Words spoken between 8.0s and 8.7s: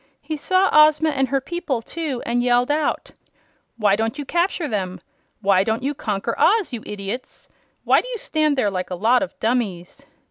do you stand